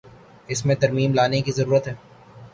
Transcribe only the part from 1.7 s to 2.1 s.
ہے۔